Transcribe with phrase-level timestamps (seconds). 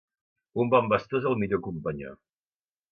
[0.63, 2.19] Un bon bastó és el millor companyó.